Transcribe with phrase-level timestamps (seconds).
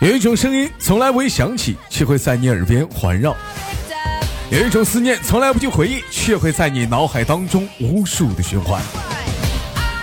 [0.00, 3.32] 有一种声音从来不会响起，却会在你耳边环绕；
[4.50, 8.82] 有一种思念从来不去回忆，却会在你脑海当中无数的循环。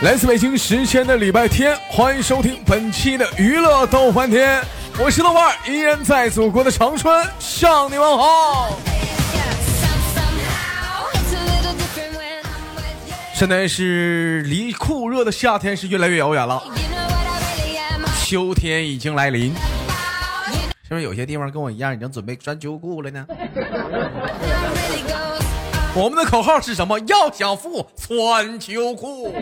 [0.02, 4.63] 来自北京时间的礼拜天，欢迎收听本期的娱乐逗翻天，
[4.98, 8.79] 我是豆瓣，依然在祖国的长春向你们好。
[13.41, 16.61] 现在是离酷热的夏天是越来越遥远了，
[18.23, 19.51] 秋天已经来临。
[20.83, 23.25] 是不是有些地方跟我一样已经准备穿秋裤了呢？
[25.96, 26.99] 我们的口号是什么？
[27.07, 29.33] 要想富，穿秋裤。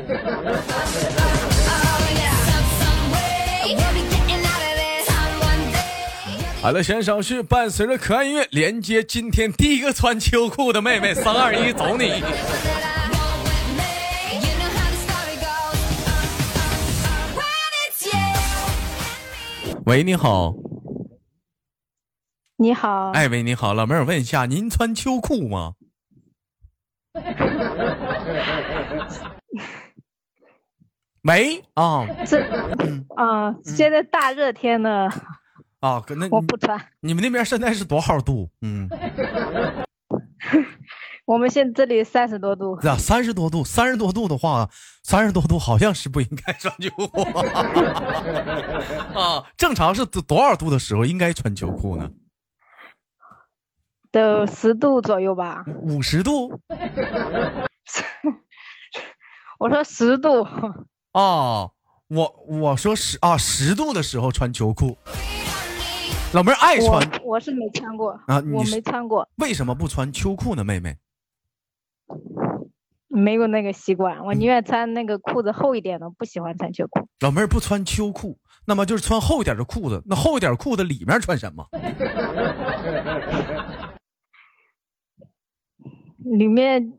[6.62, 12.24] 好了，先生是伴随着可爱音乐连接今天第一个穿秋裤的妹妹，三二一，走你！
[19.90, 20.54] 喂，你好。
[22.58, 25.74] 你好，哎喂，你好，老妹儿，问一下，您穿秋裤吗？
[31.24, 32.40] 没啊，这
[33.18, 35.10] 啊，现在大热天的
[35.80, 36.80] 啊，可能我不穿。
[37.00, 38.48] 你们那边现在是多少度？
[38.62, 38.88] 嗯，
[41.30, 42.74] 我们现这里三十多度。
[42.78, 44.68] 啊，三十多度，三十多度的话，
[45.04, 47.22] 三十多度好像是不应该穿秋裤
[49.14, 49.46] 啊。
[49.56, 52.10] 正常是多少度的时候应该穿秋裤呢？
[54.12, 56.60] 都十度左右吧，五十度。
[59.60, 60.42] 我说十度。
[61.12, 61.70] 啊，
[62.08, 64.98] 我我说十啊十度的时候穿秋裤。
[66.34, 69.30] 老妹儿爱穿，我是没穿过啊，我没穿过。
[69.36, 70.98] 为什么不穿秋裤呢，妹妹？
[73.08, 77.08] 没有那个习惯，我宁愿穿那个裤子厚一点的，不喜欢穿秋裤。
[77.22, 80.04] 老妹儿不穿秋裤，那么就是穿厚一点的裤子。
[80.06, 81.68] 那厚一点裤子里面穿什么？
[86.24, 86.94] 里面，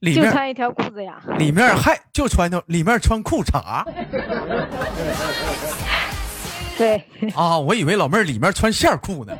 [0.00, 1.18] 里面就穿一条裤子呀。
[1.38, 3.82] 里面还就穿条，里面穿裤衩。
[6.76, 7.02] 对。
[7.34, 9.34] 啊，我以为老妹儿里面穿线裤呢。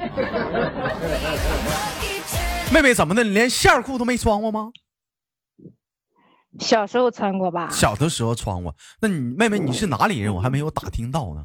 [2.75, 3.23] 妹妹怎么的？
[3.23, 4.73] 你连线裤都没穿过吗？
[6.59, 7.69] 小时候穿过吧。
[7.71, 8.75] 小的时候穿过。
[9.01, 10.35] 那你妹妹你是哪里人？
[10.35, 11.45] 我还没有打听到呢。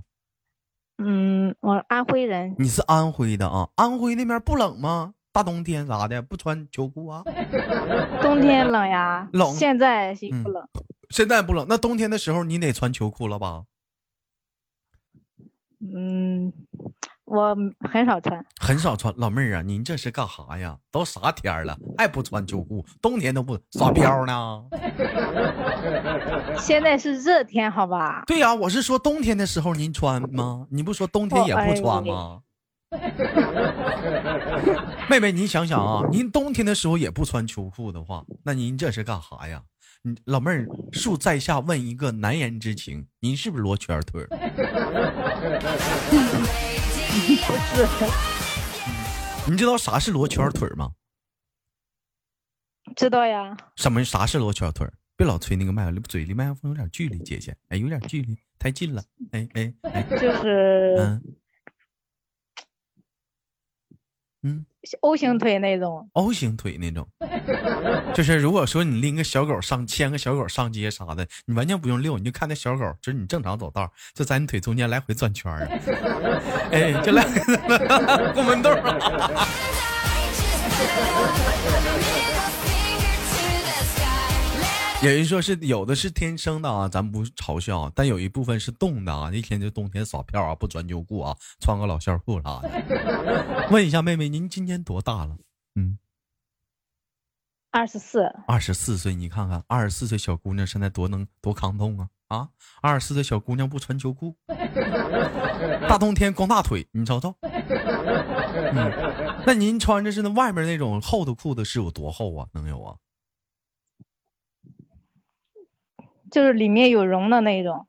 [0.97, 2.55] 嗯，我安徽人。
[2.57, 3.69] 你是安徽的啊？
[3.75, 5.13] 安徽那边不冷吗？
[5.31, 7.21] 大冬天啥的不穿秋裤啊？
[8.23, 9.53] 冬天冷呀，冷。
[9.53, 10.67] 现在不冷，
[11.11, 11.67] 现在不冷。
[11.69, 13.65] 那冬天的时候你得穿秋裤了吧？
[15.79, 16.51] 嗯，
[17.29, 17.55] 我
[17.89, 19.13] 很少穿，很少穿。
[19.17, 20.75] 老妹儿啊，您这是干啥呀？
[20.91, 22.83] 都啥天了还不穿秋裤？
[23.01, 24.63] 冬天都不耍膘呢？
[26.57, 28.23] 现在是热天，好吧？
[28.25, 30.65] 对呀，我是说冬天的时候您穿吗？
[30.71, 32.39] 你不说冬天也不穿吗？
[35.07, 39.61] 妹妹，您想想啊，您冬天的时候也不穿秋裤的话，那您这是干啥呀？
[40.01, 44.25] 你老妹儿，恕在下问一个难言之情，您是不是罗圈腿？
[47.09, 49.51] 不是。
[49.51, 50.91] 你知道啥是罗圈腿吗？
[52.95, 53.57] 知道呀。
[53.75, 54.03] 什么？
[54.05, 54.87] 啥是罗圈腿？
[55.15, 60.03] 别老吹那个麦，嘴离麦克风有点距离，姐姐，哎，有点距离，太近了，哎哎哎。
[60.03, 60.95] 就是。
[60.97, 61.21] 嗯。
[64.43, 64.65] 嗯
[65.01, 67.05] ，O 型腿那种，O 型腿那种，
[68.13, 75.67] 就是如果说你拎个小狗上牵个小狗上街啥的，你完全不用遛，你就看那小狗，就是你正常走道，就在你腿中间来回转圈儿，
[76.71, 77.25] 哎，就来
[78.33, 78.71] 过门洞。
[85.01, 93.67] 有人说是有的是天生的啊，咱不嘲笑，但有一部分是冻的啊，一天就冬天耍票啊，不穿秋裤啊，穿个老线裤啥的。
[93.71, 95.37] 问一下妹妹，您今年多大了？
[95.75, 95.97] 嗯，
[97.71, 98.23] 二十四。
[98.45, 102.49] 二十四岁，你看看，二十四岁小姑娘现在多能多抗冻啊啊！
[102.81, 104.35] 二十四岁小姑娘不穿秋裤，
[105.87, 107.33] 大冬天光大腿，你瞅瞅。
[107.41, 108.91] 嗯，
[109.45, 112.47] 那您穿着是那外面那种厚的裤子是有多厚啊？
[112.51, 112.97] 能有啊？
[116.31, 117.87] 就是里面有绒的那种，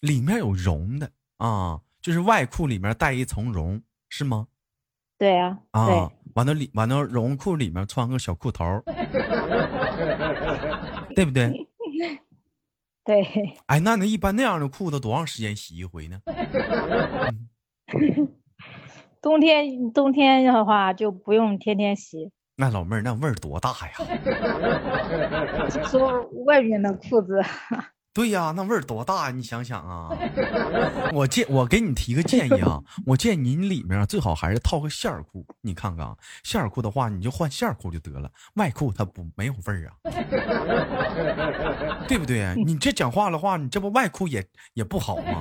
[0.00, 4.48] 里面有绒的啊，就是外裤里面带一层绒，是吗？
[5.18, 8.64] 对呀，啊，完了里完了绒裤里面穿个小裤头，
[11.14, 11.50] 对不对？
[13.04, 13.22] 对。
[13.66, 16.20] 哎，那那一般那样的裤子多长时间洗一回呢？
[19.20, 22.32] 冬天冬天的话就不用天天洗。
[22.56, 23.92] 那老妹儿那味儿多大呀？
[25.88, 27.42] 说外面的裤子，
[28.14, 29.30] 对呀，那味儿多大？
[29.30, 30.10] 你想想啊！
[31.14, 35.46] 我建我给你提个建议啊，我建议你里面最好还是套个线儿裤。
[35.62, 36.14] 你看看啊，
[36.44, 39.96] 线儿裤的话，你就换线儿裤就得了，外裤它不没有味儿啊，
[42.06, 42.54] 对不对？
[42.66, 45.40] 你这讲话的话，你这不外裤也也不好吗？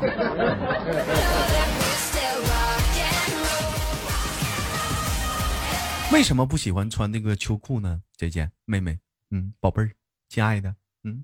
[6.14, 8.04] 为什么不喜欢穿那个秋裤呢？
[8.18, 9.00] 姐姐、妹妹，
[9.30, 9.92] 嗯，宝贝儿，
[10.28, 11.24] 亲爱的，嗯，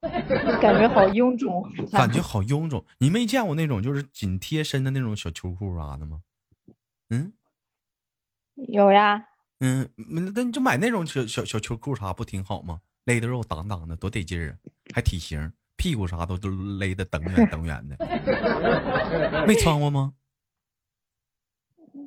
[0.00, 2.84] 感觉好臃肿，感觉好臃肿。
[2.98, 6.22] 你没见过那种就是紧贴身的那种小秋裤啥的吗？
[7.10, 7.32] 嗯，
[8.54, 9.26] 有呀。
[9.60, 12.80] 嗯，那你就买那种小小小秋裤啥不挺好吗？
[13.04, 14.56] 勒的肉挡挡的，多得劲儿啊，
[14.94, 17.96] 还体型，屁股啥都都勒的等远等远的。
[19.46, 20.14] 没穿过吗？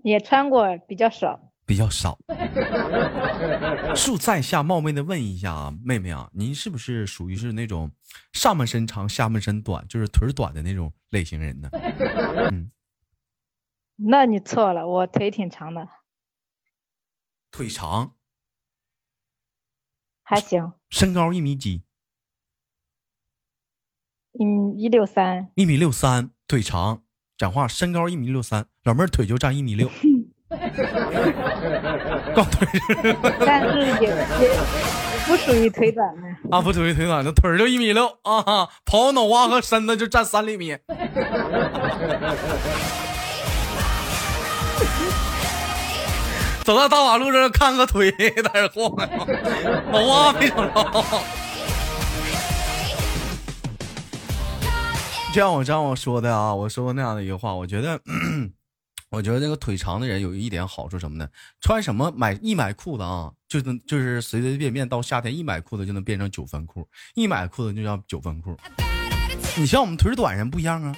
[0.04, 1.49] 也穿过，比较少。
[1.70, 2.18] 比较少。
[3.96, 7.92] 恕在下冒昧的问一下啊，妹妹啊，您是不是属于是那种
[8.34, 11.70] 上半身长下半身短，就是腿短的那种类型人呢？
[12.52, 12.72] 嗯，
[13.98, 15.88] 那你错了，我腿挺长的，
[17.52, 18.16] 腿长，
[20.24, 20.74] 还行。
[20.90, 21.84] 身高一米几？
[24.32, 25.52] 一米一六三。
[25.54, 27.04] 一米六三，腿长，
[27.38, 29.88] 讲话身高一米六三，老妹儿腿就占一米六。
[32.36, 32.68] 高腿，
[33.46, 34.50] 但是也也
[35.26, 36.22] 不属于腿短的
[36.52, 40.76] 啊，不属于腿短的，腿就一米六啊，跑脑瓜和身子就占三厘米。
[46.64, 49.08] 走到大马路上看个腿在这晃悠，
[49.92, 51.04] 脑瓜没找着。
[55.34, 58.00] 就像我这样我说的啊，我说过那样的一个话，我觉得。
[59.12, 61.28] 我觉得那个腿长的人有一点好处什么呢？
[61.60, 68.56] 穿什么买一买裤子啊，就能就是随随便便到夏天一买裤子就能变成九分裤，一买裤子就叫九分裤。
[69.58, 70.96] 你像我们腿短人不一样啊，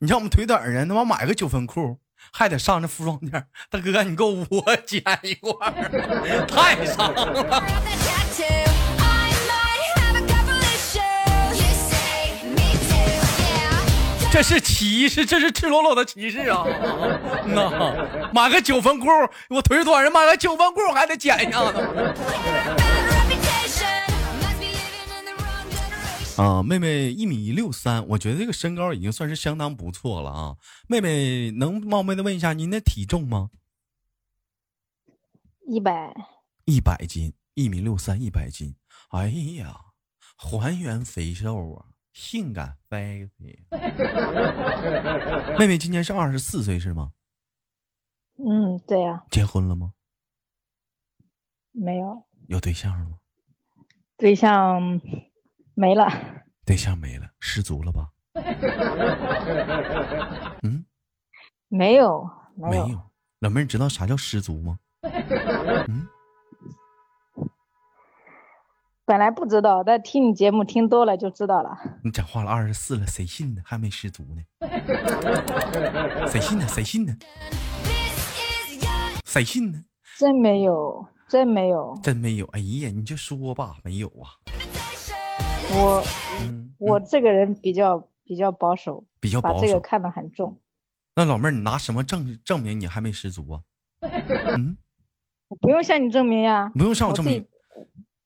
[0.00, 2.00] 你像我们腿短人，他妈买个九分裤
[2.32, 5.72] 还得上这服装店，大哥你给 我剪一块，
[6.48, 7.62] 太长了。
[14.36, 16.62] 这是歧视，这是赤裸裸的歧视啊！
[17.46, 19.06] 那买个九分裤，
[19.48, 21.78] 我腿短人买个九分裤还得剪一下子。
[26.36, 30.56] 啊，妹妹一米六三，我觉得这个身高已经算是相当不错了啊。
[30.86, 33.48] 妹妹能冒昧的问一下您的体重吗？
[35.66, 36.12] 一百。
[36.66, 38.74] 一百斤，一米六三，一百斤。
[39.12, 39.80] 哎呀，
[40.36, 41.95] 还原肥瘦啊！
[42.16, 43.62] 性感 baby，
[45.58, 47.12] 妹妹今年是二十四岁是吗？
[48.38, 49.22] 嗯，对呀。
[49.30, 49.92] 结婚了吗？
[51.72, 52.24] 没有。
[52.48, 53.18] 有对象了吗？
[54.16, 54.98] 对象
[55.74, 56.08] 没了。
[56.64, 58.08] 对象没了，失足了吧？
[60.64, 60.86] 嗯，
[61.68, 62.26] 没有，
[62.56, 62.98] 没有。
[63.40, 64.78] 老妹儿，你知道啥叫失足吗？
[65.88, 66.08] 嗯。
[69.06, 71.78] 本来不知道，但听你节目听多了就知道了。
[72.02, 73.62] 你讲话了二十四了，谁信呢？
[73.64, 74.42] 还没失足呢？
[76.26, 76.66] 谁信呢？
[76.66, 77.16] 谁信呢？
[79.24, 79.84] 谁信呢？
[80.18, 82.46] 真没有，真没有，真没有。
[82.46, 84.34] 哎呀，你就说吧，没有啊。
[85.72, 86.02] 我，
[86.78, 90.58] 我这个人比较比较保守，比较保守，把这个看得很重。
[91.14, 93.60] 那老妹儿，你拿什么证证明你还没失足啊？
[94.02, 94.76] 嗯，
[95.46, 97.46] 我不用向你证明呀，不用向我证明。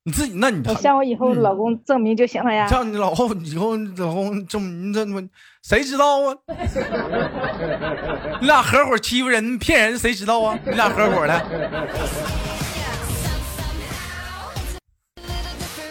[0.05, 2.67] 你自己，那你向我以后老公证明就行了呀。
[2.69, 5.23] 向你老后以后老公证明，这么
[5.63, 6.35] 谁知道啊？
[8.41, 10.59] 你俩合伙欺负人骗人，谁知道啊？
[10.65, 11.41] 你俩合伙的。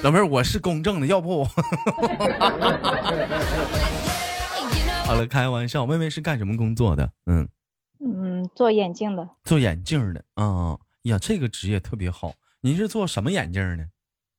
[0.02, 1.46] 老妹儿，我是公正的，要不我。
[5.06, 5.86] 好了，开玩笑。
[5.86, 7.12] 妹妹是干什么工作的？
[7.28, 7.48] 嗯
[8.00, 9.30] 嗯，做眼镜的。
[9.44, 12.34] 做眼镜的啊呀，这个职业特别好。
[12.62, 13.86] 您是做什么眼镜呢？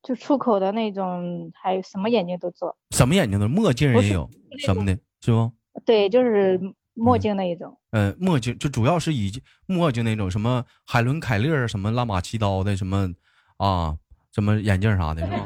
[0.03, 4.29] 就出口的那种，还有什么眼镜都做，什么眼镜都，墨镜也有，
[4.59, 5.53] 什么的，是不？
[5.85, 6.59] 对，就是
[6.95, 7.79] 墨镜那一种。
[7.91, 9.31] 嗯，墨镜就主要是以
[9.67, 13.13] 墨镜那种，什么海伦凯勒，什么拉玛七刀的，什么
[13.59, 13.97] 啊，
[14.33, 15.45] 什么眼镜啥的，是吧？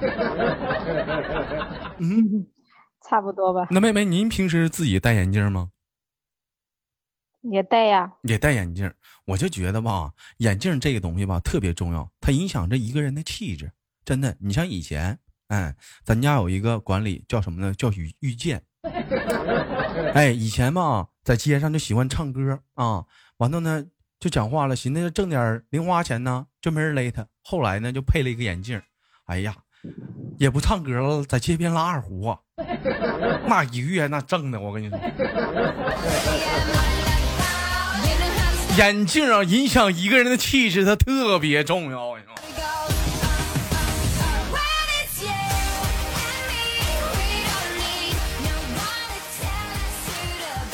[1.99, 2.46] 嗯，
[3.08, 3.66] 差不多吧。
[3.70, 5.70] 那妹妹，您平时自己戴眼镜吗？
[7.42, 8.90] 也戴呀，也戴眼镜。
[9.26, 13.70] 我就觉得吧，眼镜这个东西吧，特别重要，它影响着一个人的气质。
[14.04, 15.18] 真的，你像以前，
[15.49, 17.73] 哎，咱家有一个管理叫什么呢？
[17.73, 18.62] 叫遇遇见。
[20.14, 23.04] 哎，以前嘛，在街上就喜欢唱歌啊，
[23.38, 23.84] 完了呢，
[24.20, 27.26] 就讲话了，寻思挣点零花钱呢，就没人勒他。
[27.42, 28.80] 后来呢，就配了一个眼镜，
[29.25, 29.56] 哎呀，
[30.38, 32.38] 也不唱歌了，在街边拉二胡啊，
[33.46, 34.99] 那一个月那挣的，我跟你说，
[38.76, 42.04] 眼镜啊，影响一个人的气质，它特别重要。
[42.06, 42.34] 我跟你说。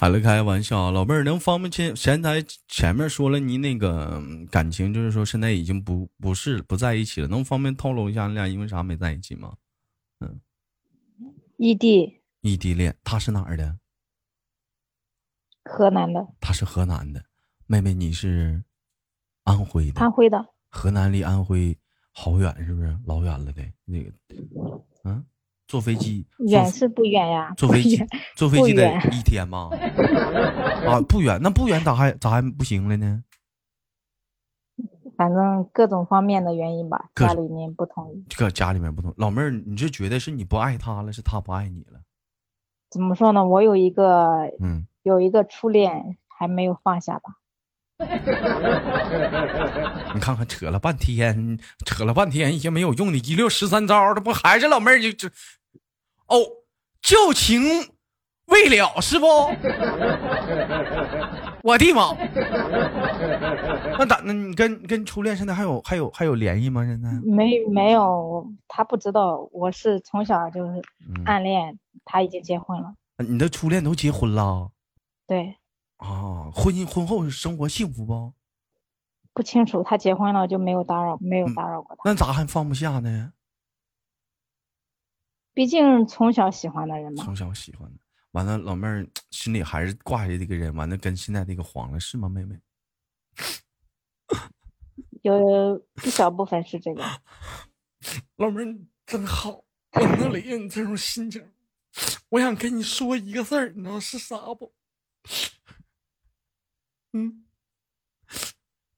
[0.00, 4.19] 开了开玩笑，老妹儿能方便前前台前面说了你那个
[4.50, 9.54] 感情，就是说现在已经不不是不在一起了，能方便透露一下你俩因为啥没在一起吗？
[10.21, 10.40] 嗯，
[11.59, 13.76] 异地，异地恋，他是哪儿的？
[15.64, 16.26] 河南的。
[16.40, 17.23] 他是河南的，
[17.66, 18.64] 妹妹你是
[19.45, 20.00] 安徽的。
[20.00, 20.42] 安徽的。
[20.71, 21.76] 河南离安徽
[22.12, 23.62] 好远，是不是老远了的？
[23.85, 24.11] 那个，
[25.04, 25.26] 嗯。
[25.70, 27.54] 坐飞机远是不远呀？
[27.56, 29.70] 坐飞机坐飞机得一天吗？
[30.84, 33.22] 啊，不远，那不远咋还咋还不行了呢？
[35.16, 38.24] 反正各种方面的原因吧，家里面不同意。
[38.36, 42.00] 搁家里面不同意，老妹儿，你是觉得是你不爱他了，是他不爱你了？
[42.90, 43.46] 怎么说呢？
[43.46, 47.36] 我有一个，嗯，有一个初恋还没有放下吧。
[48.00, 48.06] 你
[50.20, 55.28] 看看，扯了半天，扯了半天一些没有用的，一溜十三招，这不还是老妹儿就就。
[56.30, 56.37] 哦，
[57.02, 57.62] 旧情
[58.46, 59.26] 未了是不？
[61.62, 62.14] 我的妈！
[63.99, 64.22] 那咋？
[64.25, 66.84] 那你跟跟初恋现在还有还有还有联系吗？
[66.87, 70.80] 现在没没有，他不知道我是从小就是
[71.26, 72.94] 暗恋，他已经结婚了。
[73.18, 74.70] 你的初恋都结婚了？
[75.26, 75.56] 对。
[75.99, 78.32] 啊，婚姻婚后生活幸福不？
[79.34, 82.02] 不清楚，他结婚了就没有打扰，没有打扰过他。
[82.06, 83.32] 那咋还放不下呢？
[85.61, 87.99] 毕竟从小喜欢的人嘛，从小喜欢的，
[88.31, 92.59] 完了老妹儿心里还是挂着这个人，完了跟现在这个黄了是吗，妹妹？
[95.21, 97.05] 有一小部分是这个。
[98.37, 99.62] 老妹儿真好，
[99.93, 101.52] 我能理解你这种心情。
[102.31, 104.73] 我想跟你说一个事儿，你知道是啥不？
[107.12, 107.45] 嗯，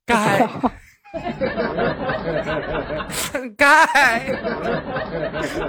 [0.07, 0.47] 该。
[3.57, 3.87] 该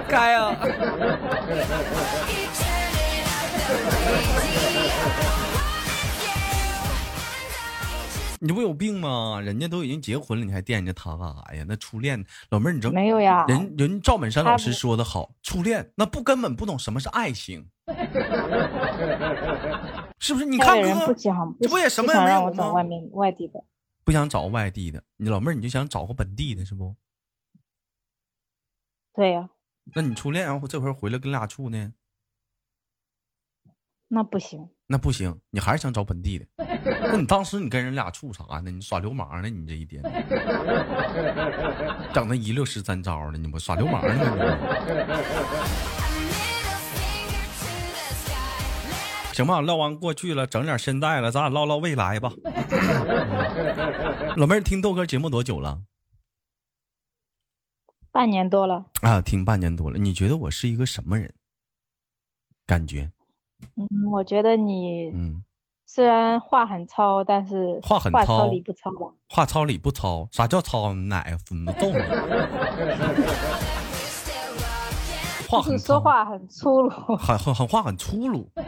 [0.08, 0.56] 该啊！
[8.40, 9.38] 你不有病吗？
[9.42, 11.64] 人家都已经结婚了，你还惦记他干啥呀？
[11.68, 13.44] 那初恋，老妹儿，你知道没有呀？
[13.46, 17.66] 人人赵本山老师说的好，初恋那不根本不懂什么是爱情，
[20.18, 20.46] 是不是？
[20.46, 21.14] 你看哥，
[21.60, 22.72] 这不也什么也没有吗？
[22.72, 23.62] 外面外地的。
[24.04, 26.94] 不想找外地的，你老妹儿你就想找个本地的，是不？
[29.14, 29.48] 对呀。
[29.94, 31.92] 那你初恋然后这回回来跟俩处呢？
[34.08, 34.68] 那不行。
[34.86, 36.46] 那不行，你还是想找本地的。
[36.58, 38.70] 那你当时你跟人俩处啥呢？
[38.70, 39.48] 你耍流氓呢？
[39.48, 40.02] 你这一天
[42.12, 44.20] 整那一溜十三招的，你不耍流氓呢？
[49.34, 52.32] 行吧，唠完过去了，整点现在了，咱俩唠唠未来吧。
[54.36, 55.82] 老妹儿听豆哥节目多久了？
[58.12, 58.86] 半年多了。
[59.02, 59.98] 啊，听半年多了。
[59.98, 61.34] 你觉得我是一个什么人？
[62.64, 63.10] 感觉？
[63.76, 65.42] 嗯，我觉得你，嗯，
[65.84, 68.90] 虽然话很糙，但是话很糙理不糙。
[69.28, 70.28] 话糙理不糙？
[70.30, 70.94] 啥叫糙？
[70.94, 71.98] 哪个分揍你？
[75.62, 78.50] 是说话很粗鲁， 很很很话很粗鲁。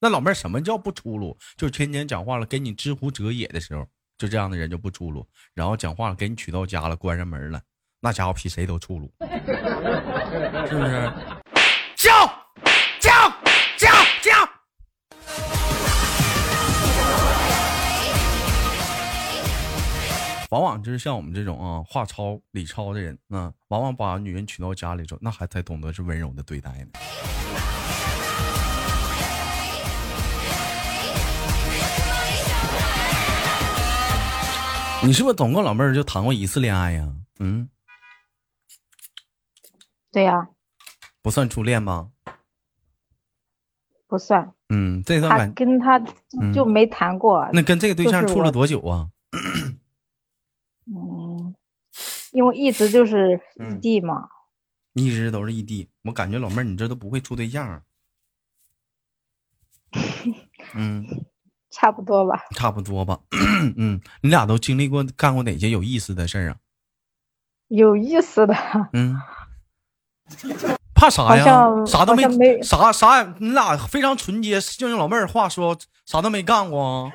[0.00, 1.36] 那老妹儿什么叫不粗鲁？
[1.56, 3.86] 就是天天讲话了，给你知乎者也的时候，
[4.18, 5.26] 就这样的人就不粗鲁。
[5.54, 7.60] 然后讲话了，给你娶到家了，关上门了，
[8.00, 9.10] 那家伙比谁都粗鲁，
[10.66, 11.12] 是不是？
[20.86, 26.86] 就是像我们这种啊话糙理糙的人啊，往往把女人娶到家里之后，那还才懂得是温柔的对待呢。
[35.02, 37.12] 你是不是总共老妹儿就谈过一次恋爱呀？
[37.40, 37.68] 嗯，
[40.12, 40.46] 对呀，
[41.20, 42.10] 不算初恋吗？
[44.06, 44.52] 不算。
[44.68, 46.00] 嗯，这段感跟他
[46.54, 47.44] 就没谈过。
[47.52, 49.08] 那跟这个对象处了多久啊？
[50.86, 51.54] 嗯，
[52.32, 54.28] 因为一直就是异地嘛，
[54.94, 55.88] 一直都是异地。
[56.04, 57.82] 我感觉老妹儿，你这都不会处对象。
[60.74, 61.04] 嗯，
[61.70, 62.44] 差不多吧。
[62.54, 63.18] 差不多吧。
[63.76, 66.56] 嗯，你俩都经历过干过哪些有意思的事儿啊？
[67.68, 68.54] 有意思的。
[68.92, 69.20] 嗯。
[70.94, 71.44] 怕啥呀？
[71.84, 73.22] 啥都没，啥啥？
[73.38, 75.76] 你俩非常纯洁，就用老妹儿话说，
[76.06, 77.12] 啥都没干过。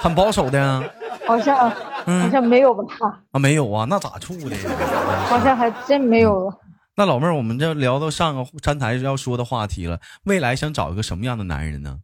[0.00, 0.82] 很保守的呀？
[1.26, 1.72] 好像
[2.04, 2.84] 好像没有吧？
[3.32, 4.56] 啊，没有啊，那咋处的？
[5.28, 6.52] 好像还真没有。
[6.96, 11.98] 那老妹儿，我们这聊到上个站台要说的话题了，未来想找一个什么样的男人呢？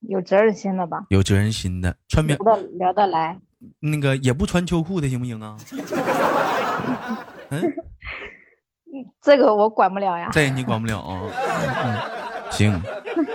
[0.00, 1.04] 有责任心的吧？
[1.08, 3.38] 有责任心的，穿棉聊得聊得来。
[3.80, 5.56] 那个也不穿秋裤的行不行啊？
[7.50, 7.62] 嗯，
[9.22, 10.28] 这个我管不了呀。
[10.32, 11.22] 这你管不了啊？
[12.50, 12.82] 行，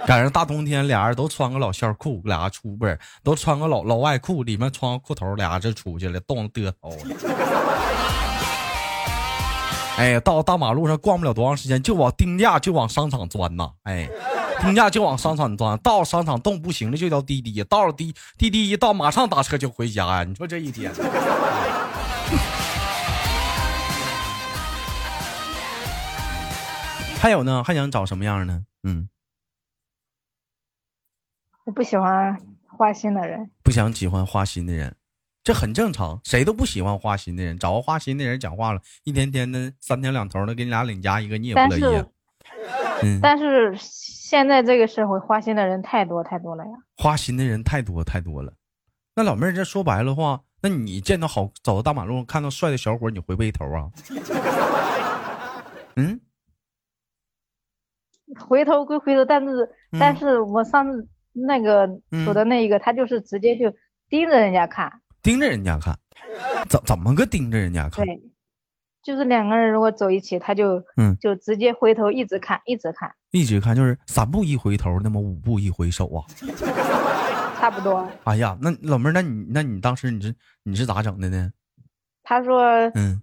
[0.05, 7.27] 赶上大冬天，俩人都穿个老线裤，俩出不是都穿个老老外裤，里面穿个裤头，俩就出去了，冻得嘚瑟。
[9.97, 13.69] 哎，到大马路上逛不了多长时间，就往定价就往商场钻呐！
[13.83, 14.09] 哎，
[14.61, 20.23] 定价就往商场钻，到商场冻不行了就叫滴滴，到了滴滴滴一到马上打车就回家呀！
[20.23, 20.91] 你说这一天，
[27.19, 27.63] 还有呢？
[27.63, 28.61] 还想找什么样呢？
[28.83, 29.07] 嗯，
[31.65, 34.95] 我不喜欢花心的人，不想喜欢花心的人。
[35.43, 37.57] 这很正常，谁都不喜欢花心的人。
[37.57, 42.05] 找个花心的人讲话了，一天天的三天两头的给你俩领家一个，你也不乐意。
[43.03, 46.71] 嗯，但是现在这个社会花心的人太多太多了呀。
[46.95, 48.53] 花心的人太多太多了。
[49.15, 53.89] 那老妹儿，这说白了话，那你见到好走到大马路上看到帅的小伙，你回不回头啊？
[55.97, 56.21] 嗯，
[58.41, 59.69] 回头归回头，但是
[59.99, 61.87] 但是我上次那个
[62.25, 63.73] 走的那一个，他就是直接就
[64.09, 64.91] 盯着人家看。
[65.23, 65.97] 盯着人家看，
[66.67, 68.03] 怎怎么个盯着人家看？
[68.05, 68.21] 对，
[69.03, 76.25] 就是两个人如果走一起，他就嗯，就直接回头一直看，一直看，一直看，就是三步一回头，那么五步一回首啊，
[77.59, 78.07] 差不多。
[78.23, 81.51] 哎呀，那老妹儿，那你那你当时你是你是咋整的呢？
[82.23, 82.63] 他说，
[82.95, 83.21] 嗯，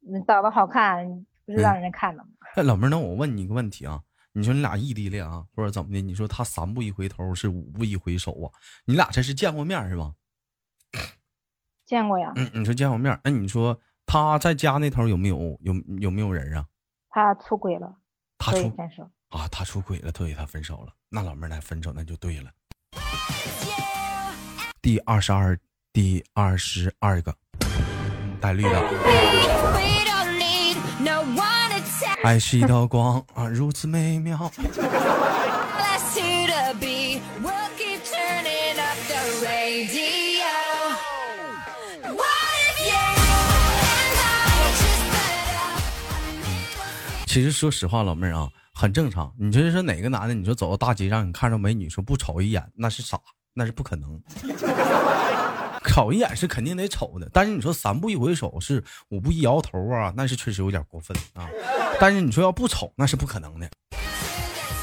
[0.00, 1.04] 你长得好看，
[1.44, 2.28] 不是让人看的吗？
[2.54, 4.00] 哎，老妹儿，那我问你一个问题啊，
[4.36, 6.00] 你说你俩异地恋啊，或者怎么的？
[6.00, 8.50] 你说他三步一回头是五步一回首啊？
[8.84, 10.12] 你俩这是见过面是吧？
[11.86, 16.66] 见过呀，嗯，你说见过面，那你说他在家那头有没有有有没有人啊？
[17.10, 17.96] 他出轨了，
[18.36, 20.92] 他出分手啊，他出轨了，所以他分手了。
[21.08, 22.50] 那老妹儿来分手那就对了。
[24.82, 25.56] 第二十二，
[25.92, 27.32] 第二十二个
[28.40, 29.93] 带绿的。
[32.22, 34.50] 爱是一道光啊，如此美妙。
[47.26, 49.32] 其实说实话，老妹儿啊，很正常。
[49.36, 53.18] 你就是说哪个男的，你说走到大街上，你看着美女，说不瞅一眼，那是傻，
[53.52, 54.22] 那是不可能。
[55.94, 61.48] 瞅一眼是肯定得瞅的，但是你说三步一回首，是五步一摇头啊，那是确实有点过分啊。
[62.00, 63.70] 但是你说要不瞅，那是不可能的。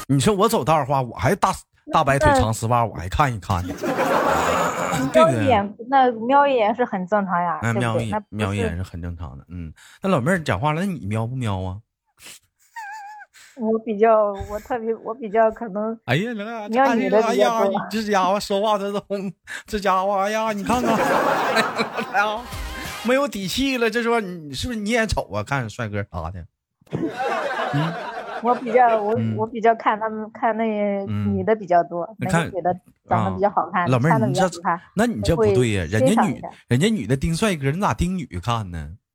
[0.08, 1.54] 你说我走道的话，我还大
[1.92, 3.74] 大白腿长丝袜，我还看一看呢。
[5.12, 7.60] 瞄一眼，那瞄一眼是很正常呀。
[7.62, 9.44] 那瞄一眼，瞄一眼是很正常的。
[9.50, 9.70] 嗯，
[10.00, 11.76] 那老妹儿讲话了，那你瞄不瞄啊？
[13.56, 15.98] 我比较，我特别，我比较可能。
[16.04, 19.04] 哎呀，那个女的哎呀，你这家伙说话这都，
[19.66, 20.94] 这家伙，哎呀，你看看，
[22.12, 22.40] 哎呀，
[23.04, 23.90] 没有底气了。
[23.90, 25.42] 这说你是不是你也丑啊？
[25.42, 26.46] 看帅哥啥的。
[27.74, 27.92] 嗯，
[28.42, 32.74] 我比较，我我比较看他们看那些女的比较多，你看女的
[33.08, 33.88] 长得比较好看。
[33.90, 34.48] 老妹儿，你这，
[34.94, 35.84] 那你这不对呀？
[35.90, 38.90] 人家女，人家女的盯帅哥，你咋盯女看呢？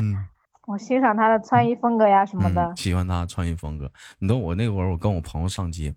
[0.00, 0.26] 嗯。
[0.66, 3.88] 我欣赏他的穿衣风格呀什么的，喜欢他穿衣风格。
[4.18, 5.94] 你懂我那会儿，我跟我朋友上街，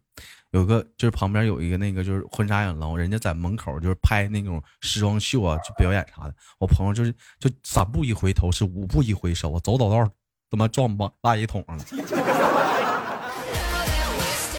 [0.52, 6.36] 有个就是旁边有一个那个就是婚纱影楼，人家在门口就是拍那种时装秀啊，就表演啥的。
[6.60, 10.08] 我朋友就是就三步一回头，是五步一回首，走走道
[10.52, 11.84] 他妈撞垃垃圾桶上了，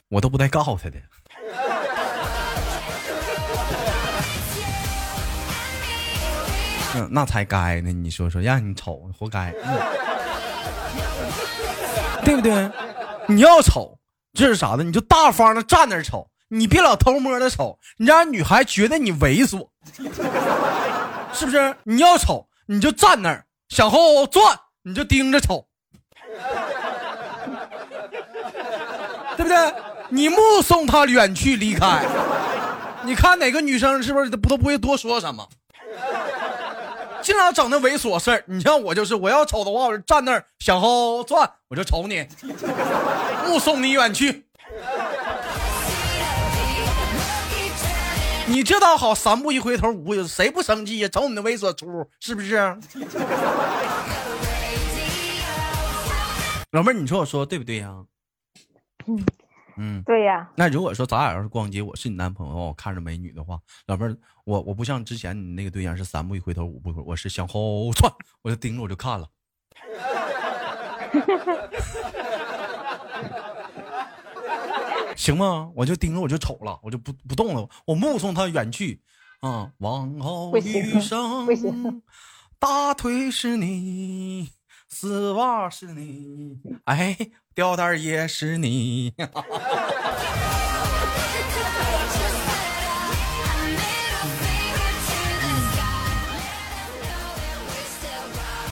[0.10, 1.00] 我都不带告诉他的。
[6.94, 7.92] 嗯，那才该呢！
[7.92, 9.55] 你说说，让你瞅，活该，
[12.24, 12.68] 对不对？
[13.29, 13.96] 你要瞅，
[14.33, 14.83] 这是啥的？
[14.83, 19.68] 你就大方的站那瞅，你别老偷摸的瞅，你让女孩觉得你猥琐，
[21.33, 21.76] 是不是？
[21.85, 25.64] 你要瞅，你就站那儿，向后转，你就盯着瞅，
[29.37, 29.74] 对不对？
[30.09, 32.05] 你目送他远去离开，
[33.05, 35.48] 你看哪个女生是不是不都不会多说什么？
[37.22, 42.26] 经常整那猥琐事儿，你像我就是，我要瞅的话，我就站那儿向后转，我就瞅你，
[43.46, 44.46] 目送你远去。
[48.46, 51.09] 你这倒好，三步一回头，五步谁不生气呀？
[51.09, 51.87] 瞅你那猥琐出，
[52.18, 52.56] 是不是？
[56.72, 57.94] 老妹儿，你说我说对不对呀？
[59.06, 59.24] 嗯，
[59.76, 60.50] 嗯，对呀。
[60.56, 69.28] 那如果说咱俩要是逛街，我是你男朋友，我看着美女的话，老妹儿，我我不像之前你那个对象是三步一回头五步回，我是向后窜，我就盯着我就看了。
[75.16, 75.70] 行吗？
[75.74, 79.02] 我就盯着我就瞅了，我就不不动了，我目送他远去。
[79.40, 82.02] 啊，往后余生，
[82.59, 84.50] 大腿是你，
[84.87, 87.16] 丝袜是你，哎，
[87.60, 89.12] 吊带也是你。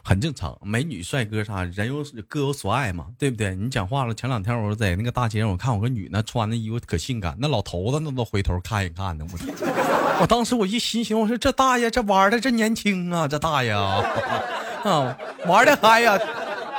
[0.02, 3.54] 很正常，美女帅哥啥，人有各有所爱嘛，对不对？
[3.54, 4.14] 你讲话了。
[4.14, 9.26] 前两天我在那个大街上，我看我个女的穿的衣服可性感，那老头子那都回头看一看呢。
[9.30, 9.38] 我
[10.22, 14.02] 我当时我一心想，我说这大爷这玩的真年轻啊，这大爷啊，
[14.84, 16.18] 啊玩的嗨呀，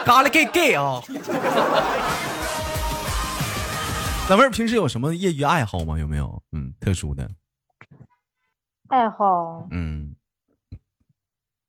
[0.10, 1.00] 嘎啦 gay gay 啊。
[4.28, 6.00] 老妹儿平时有什么业余爱好吗？
[6.00, 6.42] 有没有？
[6.52, 7.30] 嗯，特殊的
[8.88, 9.68] 爱好？
[9.70, 10.16] 嗯。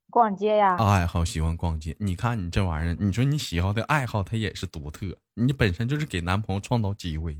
[0.08, 1.94] 逛街呀，爱好喜欢逛街。
[2.00, 5.06] 你看你这玩意儿，你说你喜好的爱好，它也是独特。
[5.34, 7.36] 你本身就是给男朋友创造机会。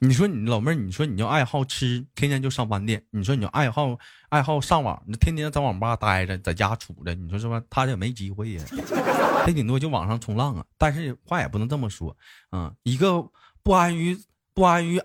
[0.00, 7.62] 你说你老妹儿，你说你就爱好吃，天天就上饭店；你说你就爱好爱好上网，你天天在网吧待着，在家杵着，你说是吧？
[7.70, 8.64] 他也没机会呀，
[9.44, 10.64] 他顶多就网上冲浪啊。
[10.76, 12.14] 但是话也不能这么说，
[12.50, 13.24] 啊，一个
[13.62, 14.18] 不安于
[14.52, 15.00] 不安于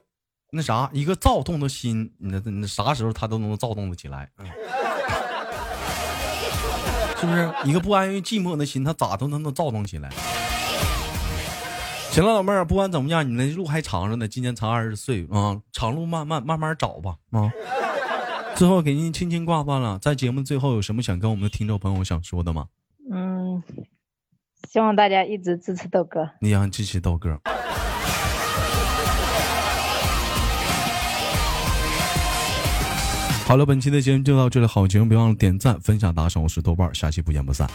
[0.52, 4.30] 那啥，一个躁动的心，那那啥时候他都能躁动的起来。
[7.18, 10.10] 是不是一个不安于寂寞的心，他咋都能能躁动起来？
[12.12, 17.50] 行了，老妹儿，不管怎么样，你那路还长着呢，今年才二十岁啊，长路慢慢慢慢找吧啊！
[18.54, 22.68] 最后给您轻轻挂断了，在节目最后有什么想跟我们的听众朋友想说的吗？
[23.10, 23.64] 嗯，
[24.70, 27.40] 希望大家一直支持豆哥，你要支持豆哥。
[33.46, 37.70] 好了，本期的节目就到这里，好节目别忘了点赞、分享、打赏，我是豆瓣，下期不见不散。